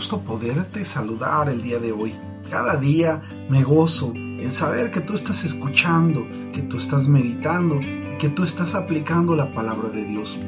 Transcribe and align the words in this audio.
gusto 0.00 0.22
poderte 0.22 0.82
saludar 0.82 1.50
el 1.50 1.60
día 1.60 1.78
de 1.78 1.92
hoy. 1.92 2.18
Cada 2.50 2.78
día 2.78 3.20
me 3.50 3.62
gozo 3.62 4.14
en 4.14 4.50
saber 4.50 4.90
que 4.90 5.02
tú 5.02 5.12
estás 5.12 5.44
escuchando, 5.44 6.26
que 6.54 6.62
tú 6.62 6.78
estás 6.78 7.06
meditando, 7.06 7.78
que 8.18 8.30
tú 8.30 8.42
estás 8.42 8.74
aplicando 8.74 9.36
la 9.36 9.52
palabra 9.52 9.90
de 9.90 10.06
Dios. 10.06 10.38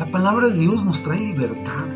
La 0.00 0.10
palabra 0.10 0.48
de 0.48 0.58
Dios 0.58 0.84
nos 0.84 1.04
trae 1.04 1.20
libertad. 1.20 1.88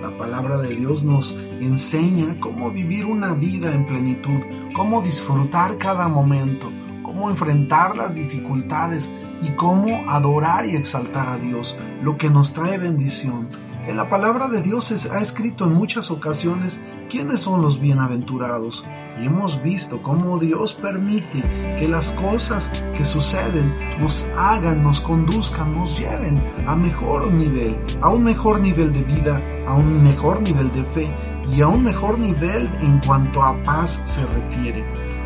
La 0.00 0.16
palabra 0.16 0.56
de 0.56 0.74
Dios 0.74 1.02
nos 1.02 1.36
enseña 1.60 2.40
cómo 2.40 2.70
vivir 2.70 3.04
una 3.04 3.34
vida 3.34 3.74
en 3.74 3.86
plenitud, 3.86 4.40
cómo 4.74 5.02
disfrutar 5.02 5.76
cada 5.76 6.08
momento, 6.08 6.72
cómo 7.02 7.28
enfrentar 7.28 7.94
las 7.94 8.14
dificultades 8.14 9.12
y 9.42 9.50
cómo 9.50 10.10
adorar 10.10 10.64
y 10.64 10.76
exaltar 10.76 11.28
a 11.28 11.36
Dios, 11.36 11.76
lo 12.02 12.16
que 12.16 12.30
nos 12.30 12.54
trae 12.54 12.78
bendición. 12.78 13.48
En 13.86 13.98
la 13.98 14.08
palabra 14.08 14.48
de 14.48 14.62
Dios 14.62 14.86
se 14.86 15.12
ha 15.12 15.20
escrito 15.20 15.66
en 15.66 15.74
muchas 15.74 16.10
ocasiones 16.10 16.80
quiénes 17.10 17.40
son 17.40 17.60
los 17.60 17.80
bienaventurados 17.80 18.86
y 19.20 19.26
hemos 19.26 19.62
visto 19.62 20.02
cómo 20.02 20.38
Dios 20.38 20.72
permite 20.72 21.42
que 21.78 21.86
las 21.86 22.12
cosas 22.12 22.82
que 22.96 23.04
suceden 23.04 23.74
nos 24.00 24.30
hagan, 24.38 24.82
nos 24.82 25.02
conduzcan, 25.02 25.72
nos 25.72 25.98
lleven 25.98 26.42
a 26.66 26.74
mejor 26.74 27.30
nivel, 27.30 27.78
a 28.00 28.08
un 28.08 28.24
mejor 28.24 28.60
nivel 28.60 28.90
de 28.94 29.02
vida, 29.02 29.42
a 29.66 29.74
un 29.74 30.02
mejor 30.02 30.40
nivel 30.40 30.72
de 30.72 30.84
fe 30.84 31.14
y 31.54 31.60
a 31.60 31.68
un 31.68 31.84
mejor 31.84 32.18
nivel 32.18 32.66
en 32.80 33.00
cuanto 33.06 33.42
a 33.42 33.62
paz 33.64 34.00
se 34.06 34.24
refiere. 34.24 34.82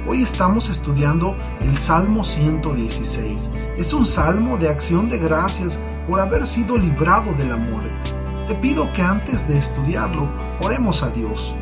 Hoy 0.09 0.23
estamos 0.23 0.69
estudiando 0.69 1.37
el 1.61 1.79
Salmo 1.79 2.25
116. 2.25 3.52
Es 3.77 3.93
un 3.93 4.05
salmo 4.05 4.59
de 4.59 4.69
acción 4.69 5.09
de 5.09 5.19
gracias 5.19 5.79
por 6.09 6.19
haber 6.19 6.45
sido 6.45 6.77
librado 6.77 7.33
de 7.35 7.45
la 7.45 7.57
muerte. 7.57 8.27
Te 8.48 8.55
pido 8.55 8.88
que 8.88 9.02
antes 9.02 9.46
de 9.46 9.59
estudiarlo, 9.59 10.27
oremos 10.63 11.02
a 11.02 11.10
Dios. 11.10 11.54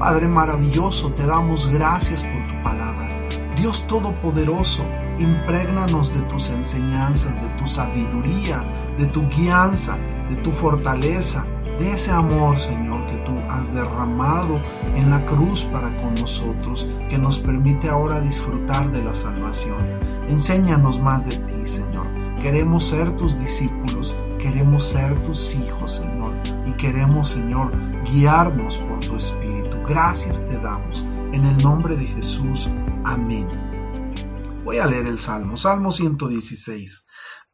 Padre 0.00 0.26
maravilloso, 0.26 1.12
te 1.12 1.24
damos 1.24 1.68
gracias 1.68 2.24
por 2.24 2.42
tu 2.42 2.60
palabra. 2.64 3.08
Dios 3.56 3.86
Todopoderoso, 3.86 4.84
imprégnanos 5.20 6.12
de 6.12 6.22
tus 6.22 6.50
enseñanzas, 6.50 7.40
de 7.40 7.48
tu 7.50 7.68
sabiduría, 7.68 8.64
de 8.98 9.06
tu 9.06 9.28
guianza, 9.28 9.96
de 10.28 10.34
tu 10.42 10.50
fortaleza, 10.50 11.44
de 11.78 11.92
ese 11.92 12.10
amor, 12.10 12.58
Señor, 12.58 13.06
que 13.06 13.18
tú 13.18 13.38
has 13.48 13.72
derramado 13.72 14.60
en 14.96 15.08
la 15.08 15.24
cruz 15.24 15.62
para 15.66 15.96
con 16.02 16.14
nosotros, 16.14 16.88
que 17.08 17.16
nos 17.16 17.38
permite 17.38 17.88
ahora 17.88 18.20
disfrutar 18.20 18.90
de 18.90 19.04
la 19.04 19.14
salvación. 19.14 20.00
Enséñanos 20.28 21.00
más 21.00 21.28
de 21.28 21.36
ti, 21.36 21.64
Señor. 21.64 22.08
Queremos 22.40 22.88
ser 22.88 23.16
tus 23.16 23.38
discípulos, 23.38 23.71
queremos 24.52 24.84
ser 24.84 25.18
tus 25.24 25.54
hijos, 25.54 25.92
Señor, 25.92 26.34
y 26.66 26.72
queremos, 26.76 27.30
Señor, 27.30 27.72
guiarnos 28.04 28.76
por 28.76 29.00
tu 29.00 29.16
Espíritu. 29.16 29.78
Gracias 29.88 30.44
te 30.44 30.58
damos. 30.58 31.04
En 31.32 31.46
el 31.46 31.56
nombre 31.56 31.96
de 31.96 32.04
Jesús. 32.04 32.68
Amén. 33.02 33.48
Voy 34.62 34.76
a 34.76 34.84
leer 34.84 35.06
el 35.06 35.18
Salmo, 35.18 35.56
Salmo 35.56 35.90
116. 35.90 37.06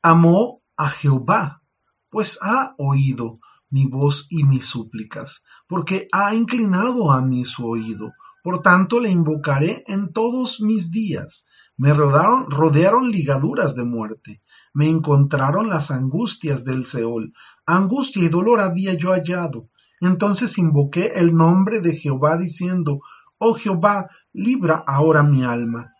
Amó 0.02 0.60
a 0.76 0.90
Jehová, 0.90 1.62
pues 2.10 2.40
ha 2.42 2.74
oído 2.78 3.38
mi 3.70 3.86
voz 3.86 4.26
y 4.28 4.42
mis 4.42 4.66
súplicas, 4.66 5.44
porque 5.68 6.08
ha 6.10 6.34
inclinado 6.34 7.12
a 7.12 7.22
mí 7.22 7.44
su 7.44 7.64
oído. 7.64 8.12
Por 8.42 8.62
tanto 8.62 9.00
le 9.00 9.10
invocaré 9.10 9.84
en 9.86 10.12
todos 10.12 10.60
mis 10.60 10.90
días. 10.90 11.46
Me 11.76 11.92
rodearon, 11.92 12.50
rodearon 12.50 13.10
ligaduras 13.10 13.74
de 13.74 13.84
muerte. 13.84 14.42
Me 14.72 14.88
encontraron 14.88 15.68
las 15.68 15.90
angustias 15.90 16.64
del 16.64 16.84
Seol. 16.84 17.32
Angustia 17.66 18.24
y 18.24 18.28
dolor 18.28 18.60
había 18.60 18.94
yo 18.94 19.10
hallado. 19.10 19.68
Entonces 20.00 20.58
invoqué 20.58 21.12
el 21.16 21.34
nombre 21.34 21.80
de 21.80 21.94
Jehová 21.94 22.36
diciendo, 22.36 23.00
Oh 23.38 23.54
Jehová, 23.54 24.08
libra 24.32 24.82
ahora 24.86 25.22
mi 25.22 25.44
alma. 25.44 25.92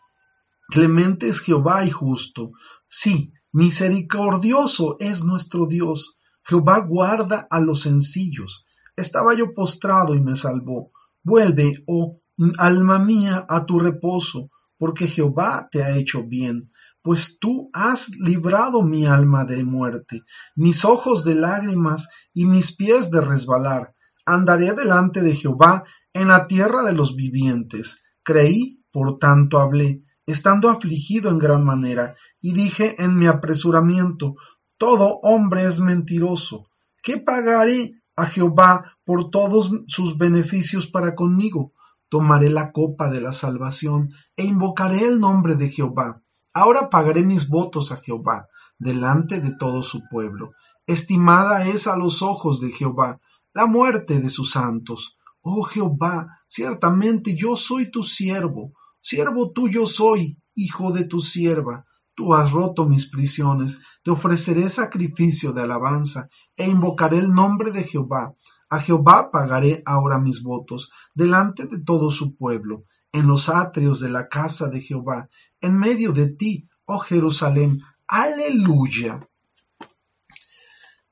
Clemente 0.69 1.29
es 1.29 1.41
Jehová 1.41 1.85
y 1.85 1.91
justo. 1.91 2.53
Sí, 2.89 3.33
misericordioso 3.53 4.97
es 5.01 5.25
nuestro 5.25 5.67
Dios. 5.67 6.19
Jehová 6.43 6.81
guarda 6.81 7.47
a 7.51 7.61
los 7.61 7.83
sencillos. 7.83 8.67
Estaba 8.97 9.35
yo 9.35 9.55
postrado 9.55 10.15
y 10.15 10.21
me 10.21 10.35
salvó. 10.35 10.91
Vuelve, 11.23 11.85
oh 11.87 12.21
alma 12.59 12.99
mía, 12.99 13.47
a 13.49 13.67
tu 13.67 13.81
reposo, 13.81 14.51
porque 14.79 15.09
Jehová 15.09 15.69
te 15.71 15.83
ha 15.83 15.97
hecho 15.97 16.23
bien, 16.23 16.71
pues 17.03 17.39
tú 17.41 17.71
has 17.73 18.11
librado 18.11 18.83
mi 18.83 19.07
alma 19.07 19.45
de 19.45 19.65
muerte, 19.65 20.23
mis 20.55 20.85
ojos 20.85 21.25
de 21.25 21.35
lágrimas 21.35 22.09
y 22.33 22.47
mis 22.47 22.77
pies 22.77 23.11
de 23.11 23.21
resbalar. 23.21 23.95
Andaré 24.25 24.73
delante 24.73 25.23
de 25.23 25.35
Jehová 25.35 25.85
en 26.13 26.29
la 26.29 26.47
tierra 26.47 26.83
de 26.83 26.93
los 26.93 27.17
vivientes. 27.17 28.05
Creí, 28.23 28.85
por 28.93 29.19
tanto 29.19 29.59
hablé, 29.59 30.05
estando 30.27 30.69
afligido 30.69 31.31
en 31.31 31.39
gran 31.39 31.65
manera, 31.65 32.15
y 32.41 32.53
dije 32.53 33.03
en 33.03 33.17
mi 33.17 33.27
apresuramiento, 33.27 34.35
todo 34.77 35.19
hombre 35.23 35.65
es 35.65 35.81
mentiroso. 35.81 36.69
¿Qué 37.03 37.17
pagaré 37.17 37.95
a 38.17 38.27
Jehová 38.27 38.99
por 39.05 39.31
todos 39.31 39.71
sus 39.87 40.19
beneficios 40.19 40.87
para 40.87 41.15
conmigo? 41.15 41.73
Tomaré 42.09 42.51
la 42.51 42.73
copa 42.73 43.11
de 43.11 43.21
la 43.21 43.33
salvación 43.33 44.09
e 44.37 44.45
invocaré 44.45 45.07
el 45.07 45.21
nombre 45.21 45.57
de 45.57 45.71
Jehová. 45.71 46.23
Ahora 46.53 46.91
pagaré 46.91 47.23
mis 47.23 47.49
votos 47.49 47.93
a 47.93 47.97
Jehová 47.97 48.49
delante 48.79 49.41
de 49.41 49.53
todo 49.53 49.83
su 49.83 50.03
pueblo. 50.11 50.53
Estimada 50.87 51.67
es 51.67 51.87
a 51.87 51.97
los 51.97 52.23
ojos 52.23 52.61
de 52.61 52.71
Jehová 52.71 53.21
la 53.55 53.67
muerte 53.67 54.21
de 54.21 54.31
sus 54.31 54.53
santos. 54.53 55.19
Oh 55.41 55.63
Jehová, 55.65 56.29
ciertamente 56.49 57.37
yo 57.37 57.57
soy 57.57 57.91
tu 57.91 58.03
siervo, 58.03 58.73
siervo 59.01 59.53
tuyo 59.53 59.87
soy, 59.87 60.39
hijo 60.55 60.93
de 60.93 61.05
tu 61.05 61.21
sierva. 61.21 61.85
Tú 62.15 62.35
has 62.35 62.51
roto 62.51 62.89
mis 62.89 63.09
prisiones, 63.09 63.81
te 64.03 64.11
ofreceré 64.11 64.69
sacrificio 64.69 65.53
de 65.53 65.63
alabanza, 65.63 66.29
e 66.57 66.69
invocaré 66.69 67.19
el 67.19 67.33
nombre 67.33 67.71
de 67.71 67.85
Jehová. 67.85 68.35
A 68.71 68.81
Jehová 68.81 69.31
pagaré 69.31 69.83
ahora 69.87 70.19
mis 70.19 70.43
votos, 70.43 70.91
delante 71.15 71.67
de 71.67 71.81
todo 71.81 72.11
su 72.11 72.37
pueblo, 72.37 72.85
en 73.13 73.27
los 73.27 73.49
atrios 73.49 74.01
de 74.01 74.11
la 74.11 74.29
casa 74.29 74.69
de 74.69 74.81
Jehová, 74.81 75.29
en 75.61 75.79
medio 75.79 76.13
de 76.13 76.29
ti, 76.31 76.69
oh 76.85 76.99
Jerusalén. 76.99 77.81
Aleluya. 78.07 79.21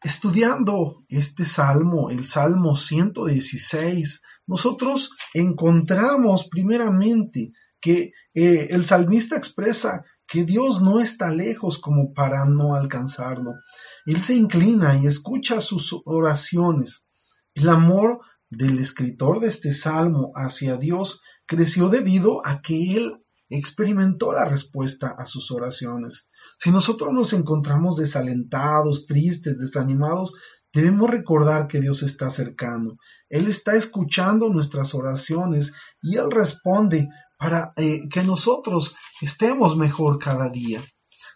Estudiando 0.03 1.05
este 1.09 1.45
salmo, 1.45 2.11
el 2.11 2.25
Salmo 2.25 2.77
116, 2.77 4.23
nosotros 4.47 5.11
encontramos 5.35 6.49
primeramente 6.49 7.53
que 7.81 8.13
eh, 8.35 8.69
el 8.71 8.85
salmista 8.87 9.37
expresa 9.37 10.05
que 10.27 10.45
Dios 10.45 10.83
no 10.83 11.01
está 11.01 11.31
lejos 11.31 11.79
como 11.79 12.13
para 12.13 12.45
no 12.45 12.75
alcanzarlo. 12.75 13.55
Él 14.05 14.23
se 14.23 14.35
inclina 14.35 14.97
y 14.97 15.07
escucha 15.07 15.61
sus 15.61 15.95
oraciones. 16.05 17.06
El 17.57 17.71
amor 17.71 18.21
del 18.51 18.79
escritor 18.79 19.41
de 19.41 19.49
este 19.49 19.73
salmo 19.73 20.31
hacia 20.35 20.77
Dios 20.77 21.23
creció 21.47 21.89
debido 21.89 22.47
a 22.47 22.61
que 22.61 22.95
él 22.95 23.25
experimentó 23.49 24.31
la 24.33 24.45
respuesta 24.45 25.15
a 25.19 25.25
sus 25.25 25.51
oraciones. 25.51 26.29
Si 26.59 26.71
nosotros 26.71 27.15
nos 27.15 27.33
encontramos 27.33 27.97
desalentados, 27.97 29.07
tristes, 29.07 29.59
desanimados, 29.59 30.35
debemos 30.71 31.09
recordar 31.11 31.67
que 31.67 31.81
Dios 31.81 32.03
está 32.03 32.29
cercano. 32.29 32.99
Él 33.31 33.49
está 33.49 33.75
escuchando 33.75 34.51
nuestras 34.51 34.95
oraciones 34.95 35.73
y 36.03 36.19
Él 36.19 36.31
responde 36.31 37.09
para 37.39 37.73
eh, 37.79 38.03
que 38.11 38.23
nosotros 38.23 38.95
estemos 39.23 39.79
mejor 39.79 40.19
cada 40.19 40.51
día. 40.51 40.85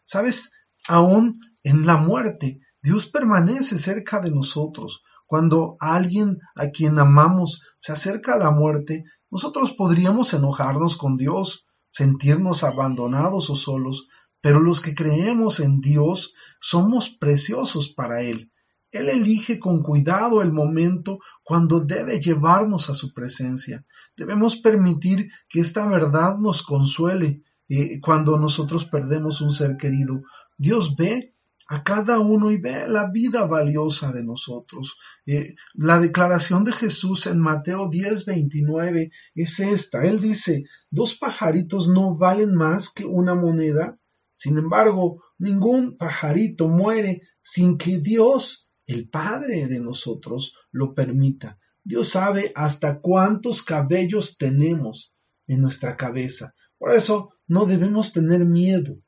Sabes, 0.05 0.51
aún 0.87 1.41
en 1.63 1.87
la 1.87 1.97
muerte, 1.97 2.61
Dios 2.83 3.07
permanece 3.07 3.79
cerca 3.79 4.21
de 4.21 4.31
nosotros. 4.31 5.03
Cuando 5.31 5.77
alguien 5.79 6.41
a 6.57 6.71
quien 6.71 6.99
amamos 6.99 7.63
se 7.79 7.93
acerca 7.93 8.35
a 8.35 8.37
la 8.37 8.51
muerte, 8.51 9.05
nosotros 9.31 9.71
podríamos 9.71 10.35
enojarnos 10.35 10.97
con 10.97 11.17
Dios, 11.17 11.69
sentirnos 11.89 12.65
abandonados 12.65 13.49
o 13.49 13.55
solos, 13.55 14.09
pero 14.41 14.59
los 14.59 14.81
que 14.81 14.93
creemos 14.93 15.61
en 15.61 15.81
Dios 15.81 16.35
somos 16.61 17.11
preciosos 17.11 17.91
para 17.91 18.23
Él. 18.23 18.51
Él 18.91 19.09
elige 19.09 19.61
con 19.61 19.83
cuidado 19.83 20.43
el 20.43 20.53
momento 20.53 21.21
cuando 21.45 21.79
debe 21.79 22.19
llevarnos 22.19 22.91
a 22.91 22.95
su 22.95 23.13
presencia. 23.13 23.87
Debemos 24.17 24.57
permitir 24.57 25.31
que 25.49 25.61
esta 25.61 25.87
verdad 25.87 26.39
nos 26.39 26.65
consuele 26.65 27.45
eh, 27.69 28.01
cuando 28.01 28.37
nosotros 28.37 28.85
perdemos 28.85 29.41
un 29.41 29.53
ser 29.53 29.77
querido. 29.77 30.23
Dios 30.59 30.97
ve 30.97 31.37
a 31.69 31.85
cada 31.85 32.19
uno 32.19 32.51
y 32.51 32.57
ve 32.57 32.89
la 32.89 33.11
vida 33.11 33.47
valiosa 33.47 34.13
de 34.13 34.25
nosotros. 34.25 34.99
Eh, 35.27 35.55
la 35.75 36.01
declaración 36.01 36.65
de 36.65 36.73
Jesús 36.73 37.27
en 37.27 37.39
Mateo 37.39 37.89
10, 37.89 38.27
29 38.27 39.11
es 39.35 39.61
esta. 39.61 40.05
Él 40.05 40.21
dice, 40.21 40.65
dos 40.91 41.17
pajaritos 41.17 41.89
no 41.89 42.17
valen 42.17 42.55
más 42.55 42.91
que 42.91 43.05
una 43.05 43.35
moneda. 43.35 43.99
Sin 44.35 44.59
embargo, 44.59 45.23
ningún 45.39 45.97
pajarito 45.97 46.69
muere 46.69 47.23
sin 47.43 47.79
que 47.79 47.99
Dios, 47.99 48.71
el 48.87 49.09
Padre 49.09 49.67
de 49.67 49.81
nosotros, 49.81 50.57
lo 50.73 50.95
permita. 50.95 51.59
Dios 51.85 52.09
sabe 52.09 52.53
hasta 52.55 53.01
cuántos 53.01 53.63
cabellos 53.63 54.37
tenemos 54.37 55.15
en 55.47 55.63
nuestra 55.63 55.97
cabeza. 55.97 56.55
Por 56.79 56.93
eso 56.93 57.31
no 57.47 57.67
debemos 57.67 58.13
tener 58.13 58.45
miedo. 58.45 58.99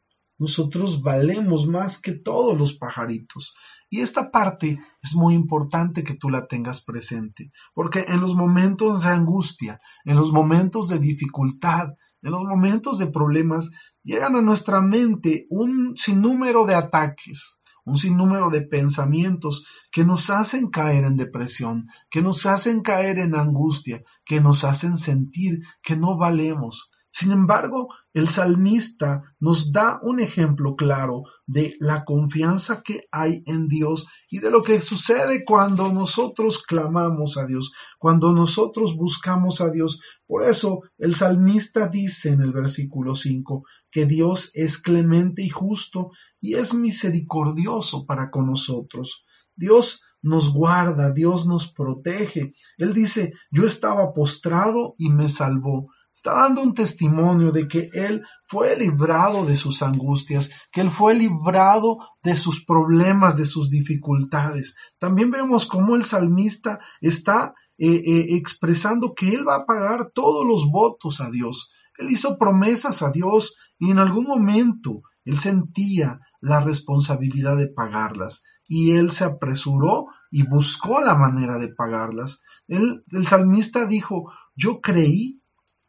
Nosotros 0.43 1.03
valemos 1.03 1.69
más 1.69 2.00
que 2.00 2.15
todos 2.15 2.59
los 2.59 2.75
pajaritos. 2.75 3.55
Y 3.89 4.00
esta 4.00 4.33
parte 4.33 4.81
es 5.00 5.15
muy 5.15 5.35
importante 5.35 6.03
que 6.03 6.15
tú 6.15 6.31
la 6.31 6.49
tengas 6.49 6.83
presente, 6.83 7.53
porque 7.75 8.06
en 8.09 8.21
los 8.21 8.35
momentos 8.35 9.05
de 9.05 9.11
angustia, 9.11 9.81
en 10.05 10.17
los 10.17 10.33
momentos 10.33 10.89
de 10.89 10.99
dificultad, 10.99 11.91
en 12.23 12.33
los 12.33 12.43
momentos 12.43 12.99
de 12.99 13.06
problemas, 13.06 13.71
llegan 14.03 14.35
a 14.35 14.43
nuestra 14.43 14.81
mente 14.81 15.44
un 15.49 15.97
sinnúmero 15.97 16.67
de 16.67 16.75
ataques, 16.75 17.62
un 17.85 17.97
sinnúmero 17.97 18.50
de 18.50 18.62
pensamientos 18.62 19.65
que 19.93 20.05
nos 20.05 20.29
hacen 20.29 20.71
caer 20.71 21.05
en 21.05 21.15
depresión, 21.15 21.87
que 22.11 22.21
nos 22.21 22.47
hacen 22.47 22.81
caer 22.81 23.21
en 23.21 23.37
angustia, 23.37 24.03
que 24.25 24.41
nos 24.41 24.65
hacen 24.65 24.97
sentir 24.97 25.61
que 25.83 25.97
no 25.97 26.17
valemos, 26.17 26.91
sin 27.14 27.31
embargo, 27.31 27.94
el 28.14 28.31
salmista 28.31 29.23
nos 29.38 29.70
da 29.70 30.00
un 30.03 30.19
ejemplo 30.19 30.76
claro 30.76 31.25
de 31.47 31.76
la 31.79 32.06
confianza 32.06 32.82
que 32.82 33.06
hay 33.12 33.43
en 33.44 33.69
Dios 33.69 34.06
y 34.31 34.38
de 34.38 34.50
lo 34.50 34.62
que 34.62 34.81
sucede 34.81 35.44
cuando 35.44 35.93
nosotros 35.93 36.62
clamamos 36.62 37.37
a 37.37 37.44
Dios, 37.44 37.73
cuando 37.99 38.32
nosotros 38.32 38.97
buscamos 38.97 39.61
a 39.61 39.70
Dios. 39.70 40.00
Por 40.26 40.43
eso 40.43 40.81
el 40.97 41.14
salmista 41.14 41.88
dice 41.88 42.31
en 42.31 42.41
el 42.41 42.53
versículo 42.53 43.15
5 43.15 43.62
que 43.91 44.06
Dios 44.06 44.50
es 44.55 44.79
clemente 44.79 45.43
y 45.43 45.50
justo 45.50 46.12
y 46.41 46.55
es 46.55 46.73
misericordioso 46.73 48.06
para 48.06 48.31
con 48.31 48.47
nosotros. 48.47 49.26
Dios 49.55 50.00
nos 50.23 50.50
guarda, 50.50 51.12
Dios 51.12 51.47
nos 51.47 51.70
protege. 51.70 52.55
Él 52.79 52.94
dice, 52.94 53.35
yo 53.50 53.67
estaba 53.67 54.15
postrado 54.15 54.94
y 54.97 55.11
me 55.11 55.29
salvó 55.29 55.91
está 56.14 56.35
dando 56.35 56.62
un 56.62 56.75
testimonio 56.75 57.53
de 57.53 57.67
que 57.67 57.88
Él 57.94 58.23
fue 58.47 58.76
librado 58.76 59.47
de 59.47 59.56
sus 59.56 59.82
angustias, 59.82 60.50
que 60.70 60.82
Él 60.82 60.91
fue 60.91 61.14
librado 61.14 61.99
de 62.23 62.37
sus 62.37 62.64
problemas, 62.64 63.37
de 63.37 63.47
sus 63.47 63.70
dificultades. 63.70 64.76
También 64.99 65.31
vemos 65.31 65.67
cómo 65.67 65.97
el 65.97 66.05
salmista 66.05 66.81
está 67.00 67.55
eh, 67.79 68.03
eh, 68.05 68.37
expresando 68.37 69.14
que 69.14 69.35
Él 69.35 69.49
va 69.49 69.56
a 69.56 69.67
pagar 69.67 70.11
todos 70.14 70.47
los 70.47 70.70
votos 70.70 71.20
a 71.20 71.31
Dios. 71.31 71.70
Él 71.99 72.11
hizo 72.11 72.38
promesas 72.38 73.03
a 73.03 73.11
Dios 73.11 73.56
y 73.79 73.91
en 73.91 73.99
algún 73.99 74.25
momento 74.25 75.03
Él 75.25 75.38
sentía 75.38 76.20
la 76.41 76.61
responsabilidad 76.61 77.56
de 77.56 77.69
pagarlas 77.69 78.44
y 78.67 78.93
Él 78.93 79.11
se 79.12 79.25
apresuró 79.25 80.06
y 80.31 80.47
buscó 80.47 81.00
la 81.00 81.15
manera 81.15 81.58
de 81.58 81.69
pagarlas. 81.69 82.43
el 82.69 83.26
salmista 83.26 83.87
dijo, 83.87 84.32
yo 84.55 84.81
creí 84.81 85.42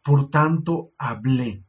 por 0.04 0.30
tanto 0.30 0.92
hablé. 0.98 1.66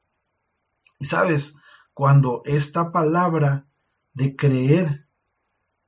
Y 0.98 1.04
sabes, 1.06 1.56
cuando 1.92 2.42
esta 2.44 2.92
palabra 2.92 3.66
de 4.12 4.36
creer 4.36 5.08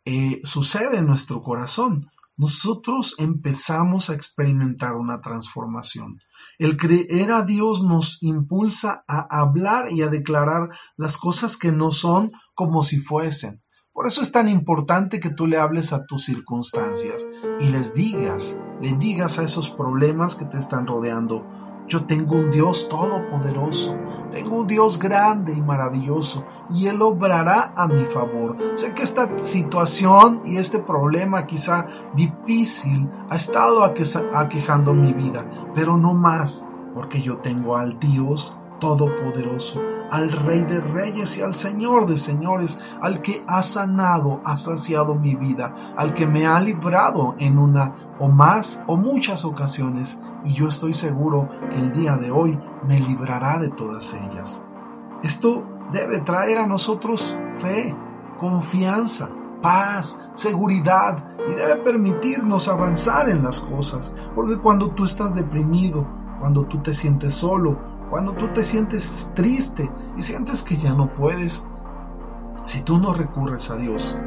eh, 0.04 0.40
sucede 0.44 0.98
en 0.98 1.06
nuestro 1.06 1.42
corazón, 1.42 2.10
nosotros 2.36 3.14
empezamos 3.18 4.10
a 4.10 4.14
experimentar 4.14 4.94
una 4.94 5.20
transformación. 5.20 6.20
El 6.58 6.76
creer 6.76 7.32
a 7.32 7.42
Dios 7.42 7.82
nos 7.82 8.22
impulsa 8.22 9.04
a 9.08 9.40
hablar 9.40 9.90
y 9.90 10.02
a 10.02 10.08
declarar 10.08 10.68
las 10.96 11.16
cosas 11.16 11.56
que 11.56 11.72
no 11.72 11.92
son 11.92 12.32
como 12.54 12.82
si 12.84 12.98
fuesen. 12.98 13.62
Por 13.92 14.06
eso 14.06 14.20
es 14.20 14.30
tan 14.30 14.48
importante 14.48 15.20
que 15.20 15.30
tú 15.30 15.46
le 15.46 15.56
hables 15.56 15.94
a 15.94 16.04
tus 16.04 16.26
circunstancias 16.26 17.26
y 17.60 17.68
les 17.70 17.94
digas, 17.94 18.60
le 18.82 18.92
digas 18.92 19.38
a 19.38 19.42
esos 19.42 19.70
problemas 19.70 20.36
que 20.36 20.44
te 20.44 20.58
están 20.58 20.86
rodeando, 20.86 21.46
yo 21.88 22.04
tengo 22.04 22.36
un 22.36 22.50
Dios 22.50 22.88
todopoderoso, 22.88 23.96
tengo 24.30 24.56
un 24.56 24.66
Dios 24.66 24.98
grande 24.98 25.52
y 25.52 25.60
maravilloso, 25.60 26.44
y 26.70 26.88
Él 26.88 27.00
obrará 27.02 27.72
a 27.76 27.86
mi 27.86 28.04
favor. 28.06 28.56
Sé 28.74 28.92
que 28.94 29.02
esta 29.02 29.38
situación 29.38 30.42
y 30.44 30.56
este 30.56 30.78
problema 30.78 31.46
quizá 31.46 31.86
difícil 32.14 33.08
ha 33.30 33.36
estado 33.36 33.84
aquejando 33.84 34.94
mi 34.94 35.12
vida, 35.12 35.48
pero 35.74 35.96
no 35.96 36.14
más, 36.14 36.66
porque 36.94 37.20
yo 37.20 37.38
tengo 37.38 37.76
al 37.76 37.98
Dios 37.98 38.58
Todopoderoso, 38.78 39.80
al 40.10 40.30
Rey 40.30 40.62
de 40.62 40.80
Reyes 40.80 41.38
y 41.38 41.42
al 41.42 41.54
Señor 41.54 42.06
de 42.06 42.16
Señores, 42.16 42.78
al 43.00 43.22
que 43.22 43.42
ha 43.46 43.62
sanado, 43.62 44.40
ha 44.44 44.58
saciado 44.58 45.14
mi 45.14 45.34
vida, 45.34 45.74
al 45.96 46.14
que 46.14 46.26
me 46.26 46.46
ha 46.46 46.60
librado 46.60 47.34
en 47.38 47.58
una 47.58 47.94
o 48.18 48.28
más 48.28 48.84
o 48.86 48.96
muchas 48.96 49.44
ocasiones, 49.44 50.20
y 50.44 50.52
yo 50.52 50.68
estoy 50.68 50.92
seguro 50.92 51.48
que 51.70 51.78
el 51.78 51.92
día 51.92 52.16
de 52.16 52.30
hoy 52.30 52.58
me 52.86 53.00
librará 53.00 53.58
de 53.58 53.70
todas 53.70 54.14
ellas. 54.14 54.62
Esto 55.22 55.64
debe 55.92 56.20
traer 56.20 56.58
a 56.58 56.66
nosotros 56.66 57.38
fe, 57.58 57.96
confianza, 58.38 59.30
paz, 59.62 60.30
seguridad 60.34 61.24
y 61.48 61.52
debe 61.52 61.76
permitirnos 61.76 62.68
avanzar 62.68 63.28
en 63.28 63.42
las 63.42 63.60
cosas, 63.60 64.12
porque 64.34 64.58
cuando 64.58 64.90
tú 64.90 65.04
estás 65.04 65.34
deprimido, 65.34 66.06
cuando 66.40 66.64
tú 66.66 66.82
te 66.82 66.92
sientes 66.92 67.34
solo, 67.34 67.95
cuando 68.10 68.32
tú 68.32 68.48
te 68.48 68.62
sientes 68.62 69.32
triste 69.34 69.90
y 70.16 70.22
sientes 70.22 70.62
que 70.62 70.76
ya 70.76 70.92
no 70.94 71.14
puedes, 71.14 71.68
si 72.64 72.82
tú 72.82 72.98
no 72.98 73.12
recurres 73.12 73.70
a 73.70 73.76
Dios, 73.76 74.18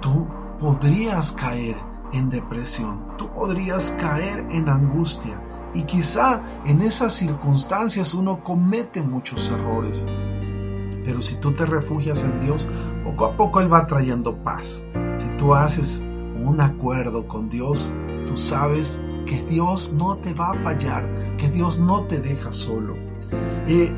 tú 0.00 0.28
podrías 0.58 1.32
caer 1.32 1.76
en 2.12 2.30
depresión, 2.30 3.16
tú 3.18 3.30
podrías 3.32 3.96
caer 4.00 4.46
en 4.50 4.68
angustia 4.68 5.40
y 5.74 5.82
quizá 5.82 6.42
en 6.66 6.82
esas 6.82 7.12
circunstancias 7.12 8.14
uno 8.14 8.42
comete 8.42 9.02
muchos 9.02 9.50
errores. 9.50 10.06
Pero 11.04 11.20
si 11.20 11.36
tú 11.36 11.52
te 11.52 11.66
refugias 11.66 12.24
en 12.24 12.40
Dios, 12.40 12.68
poco 13.04 13.26
a 13.26 13.36
poco 13.36 13.60
Él 13.60 13.72
va 13.72 13.86
trayendo 13.86 14.36
paz. 14.44 14.86
Si 15.16 15.28
tú 15.36 15.54
haces 15.54 16.06
un 16.44 16.60
acuerdo 16.60 17.26
con 17.26 17.48
Dios, 17.48 17.92
tú 18.26 18.36
sabes 18.36 19.02
que 19.24 19.42
Dios 19.42 19.92
no 19.92 20.16
te 20.16 20.34
va 20.34 20.52
a 20.52 20.62
fallar, 20.62 21.36
que 21.36 21.50
Dios 21.50 21.78
no 21.78 22.04
te 22.04 22.20
deja 22.20 22.52
solo. 22.52 22.96
Eh, 23.68 23.94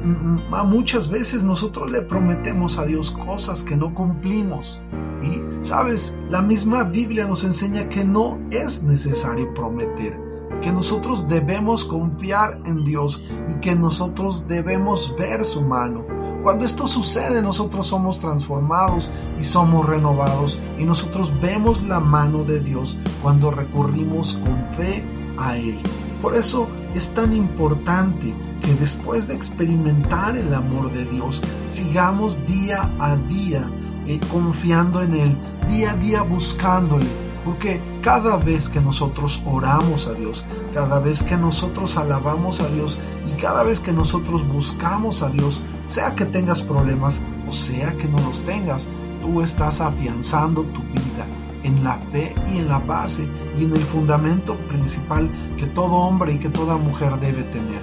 muchas 0.66 1.08
veces 1.08 1.42
nosotros 1.42 1.90
le 1.90 2.02
prometemos 2.02 2.78
a 2.78 2.84
Dios 2.84 3.10
cosas 3.10 3.62
que 3.62 3.76
no 3.76 3.94
cumplimos. 3.94 4.80
Y, 5.22 5.64
sabes, 5.64 6.18
la 6.28 6.42
misma 6.42 6.84
Biblia 6.84 7.26
nos 7.26 7.44
enseña 7.44 7.88
que 7.88 8.04
no 8.04 8.38
es 8.50 8.82
necesario 8.82 9.54
prometer, 9.54 10.20
que 10.60 10.70
nosotros 10.70 11.28
debemos 11.28 11.84
confiar 11.84 12.60
en 12.66 12.84
Dios 12.84 13.24
y 13.48 13.54
que 13.60 13.74
nosotros 13.74 14.46
debemos 14.48 15.16
ver 15.18 15.44
su 15.44 15.62
mano. 15.62 16.13
Cuando 16.44 16.66
esto 16.66 16.86
sucede, 16.86 17.40
nosotros 17.40 17.86
somos 17.86 18.18
transformados 18.18 19.10
y 19.40 19.44
somos 19.44 19.86
renovados 19.86 20.58
y 20.78 20.84
nosotros 20.84 21.32
vemos 21.40 21.82
la 21.84 22.00
mano 22.00 22.44
de 22.44 22.60
Dios 22.60 22.98
cuando 23.22 23.50
recurrimos 23.50 24.34
con 24.34 24.66
fe 24.74 25.02
a 25.38 25.56
Él. 25.56 25.78
Por 26.20 26.36
eso 26.36 26.68
es 26.94 27.14
tan 27.14 27.32
importante 27.32 28.34
que 28.60 28.74
después 28.74 29.26
de 29.26 29.32
experimentar 29.32 30.36
el 30.36 30.52
amor 30.52 30.92
de 30.92 31.06
Dios, 31.06 31.40
sigamos 31.66 32.46
día 32.46 32.92
a 32.98 33.16
día 33.16 33.70
eh, 34.06 34.20
confiando 34.30 35.00
en 35.00 35.14
Él, 35.14 35.38
día 35.66 35.92
a 35.92 35.96
día 35.96 36.22
buscándole, 36.24 37.06
porque 37.44 37.80
cada 38.02 38.36
vez 38.36 38.68
que 38.68 38.80
nosotros 38.80 39.42
oramos 39.44 40.06
a 40.06 40.14
Dios, 40.14 40.44
cada 40.72 40.98
vez 40.98 41.22
que 41.22 41.36
nosotros 41.36 41.96
alabamos 41.96 42.60
a 42.60 42.68
Dios 42.68 42.98
y 43.26 43.32
cada 43.40 43.62
vez 43.62 43.80
que 43.80 43.92
nosotros 43.92 44.46
buscamos 44.46 45.22
a 45.22 45.30
Dios, 45.30 45.62
sea 45.86 46.14
que 46.14 46.24
tengas 46.24 46.62
problemas 46.62 47.26
o 47.48 47.52
sea 47.52 47.96
que 47.96 48.08
no 48.08 48.18
los 48.18 48.42
tengas, 48.42 48.88
tú 49.20 49.42
estás 49.42 49.80
afianzando 49.80 50.62
tu 50.62 50.80
vida 50.82 51.26
en 51.62 51.82
la 51.82 51.98
fe 52.12 52.34
y 52.52 52.58
en 52.58 52.68
la 52.68 52.78
base 52.78 53.28
y 53.58 53.64
en 53.64 53.72
el 53.72 53.82
fundamento 53.82 54.56
principal 54.68 55.30
que 55.56 55.66
todo 55.66 55.92
hombre 55.92 56.34
y 56.34 56.38
que 56.38 56.48
toda 56.48 56.76
mujer 56.76 57.18
debe 57.20 57.42
tener. 57.44 57.82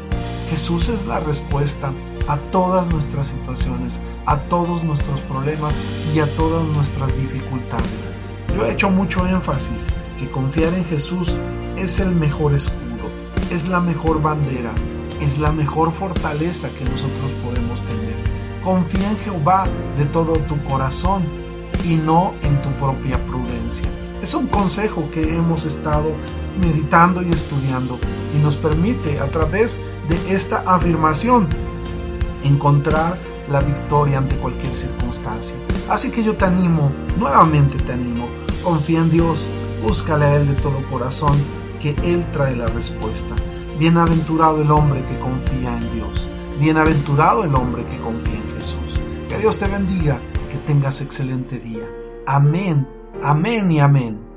Jesús 0.50 0.90
es 0.90 1.06
la 1.06 1.20
respuesta 1.20 1.94
a 2.28 2.38
todas 2.52 2.92
nuestras 2.92 3.28
situaciones, 3.28 4.02
a 4.26 4.42
todos 4.42 4.84
nuestros 4.84 5.22
problemas 5.22 5.80
y 6.14 6.20
a 6.20 6.36
todas 6.36 6.64
nuestras 6.76 7.18
dificultades. 7.18 8.14
Yo 8.56 8.66
he 8.66 8.72
hecho 8.72 8.90
mucho 8.90 9.26
énfasis 9.26 9.88
que 10.18 10.30
confiar 10.30 10.74
en 10.74 10.86
Jesús 10.86 11.38
es 11.78 12.00
el 12.00 12.14
mejor 12.14 12.54
escudo, 12.54 13.10
es 13.50 13.68
la 13.68 13.80
mejor 13.80 14.22
bandera, 14.22 14.74
es 15.22 15.40
la 15.40 15.52
mejor 15.52 15.92
fortaleza 15.94 16.70
que 16.70 16.84
nosotros 16.84 17.32
podemos 17.44 17.82
tener. 17.82 18.16
Confía 18.64 19.10
en 19.10 19.18
Jehová 19.20 19.68
de 19.98 20.06
todo 20.06 20.34
tu 20.40 20.62
corazón 20.64 21.24
y 21.86 21.96
no 21.96 22.36
en 22.42 22.60
tu 22.60 22.70
propia 22.74 23.24
prudencia. 23.26 23.90
Es 24.22 24.34
un 24.34 24.48
consejo 24.48 25.10
que 25.12 25.22
hemos 25.22 25.66
estado 25.66 26.12
meditando 26.60 27.24
y 27.24 27.30
estudiando 27.32 27.98
y 28.36 28.44
nos 28.44 28.56
permite 28.56 29.20
a 29.20 29.32
través 29.32 29.80
de 30.10 30.36
esta 30.36 30.60
afirmación 30.60 31.48
encontrar 32.44 33.18
la 33.50 33.62
victoria 33.62 34.20
ante 34.20 34.38
cualquier 34.38 34.76
circunstancia. 34.76 35.56
Así 35.90 36.12
que 36.12 36.24
yo 36.24 36.36
te 36.36 36.46
animo, 36.46 36.90
nuevamente 37.18 37.78
te 37.80 37.94
animo, 37.94 38.28
confía 38.62 39.00
en 39.00 39.12
Dios, 39.12 39.52
Búscale 39.82 40.26
a 40.26 40.36
Él 40.36 40.48
de 40.48 40.54
todo 40.54 40.88
corazón, 40.92 41.36
que 41.82 41.96
Él 42.04 42.26
trae 42.32 42.56
la 42.56 42.68
respuesta. 42.68 43.36
Bienaventurado 43.80 44.62
el 44.62 44.70
hombre 44.70 45.04
que 45.06 45.18
confía 45.20 45.76
en 45.76 45.92
Dios. 45.92 46.30
Bienaventurado 46.60 47.44
el 47.44 47.56
hombre 47.56 47.84
que 47.86 48.00
confía 48.00 48.36
en 48.36 48.56
Jesús. 48.56 49.02
Que 49.28 49.40
Dios 49.40 49.58
te 49.58 49.68
bendiga, 49.68 50.20
que 50.52 50.58
tengas 50.60 51.02
excelente 51.02 51.60
día. 51.60 51.90
Amén, 52.28 52.88
amén 53.24 53.72
y 53.72 53.80
amén. 53.80 54.31